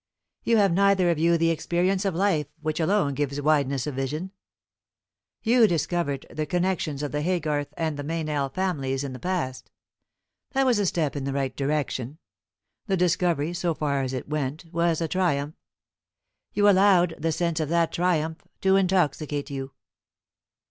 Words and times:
You 0.43 0.57
have 0.57 0.71
neither 0.73 1.11
of 1.11 1.19
you 1.19 1.37
the 1.37 1.51
experience 1.51 2.05
of 2.05 2.15
life 2.15 2.47
which 2.59 2.79
alone 2.79 3.13
gives 3.13 3.39
wideness 3.39 3.85
of 3.85 3.93
vision. 3.93 4.31
You 5.43 5.67
discovered 5.67 6.25
the 6.31 6.47
connections 6.47 7.03
of 7.03 7.11
the 7.11 7.21
Haygarth 7.21 7.71
and 7.77 7.97
the 7.99 8.03
Meynell 8.03 8.49
families 8.51 9.03
in 9.03 9.13
the 9.13 9.19
past. 9.19 9.69
That 10.53 10.65
was 10.65 10.79
a 10.79 10.87
step 10.87 11.15
in 11.15 11.25
the 11.25 11.33
right 11.33 11.55
direction. 11.55 12.17
The 12.87 12.97
discovery, 12.97 13.53
so 13.53 13.75
far 13.75 14.01
as 14.01 14.11
it 14.11 14.27
went, 14.27 14.65
was 14.73 15.01
a 15.01 15.07
triumph. 15.07 15.53
You 16.51 16.67
allowed 16.67 17.13
the 17.19 17.31
sense 17.31 17.59
of 17.59 17.69
that 17.69 17.91
triumph 17.93 18.47
to 18.61 18.77
intoxicate 18.77 19.51
you. 19.51 19.71